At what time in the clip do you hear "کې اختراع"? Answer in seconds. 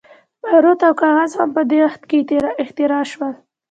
2.09-3.03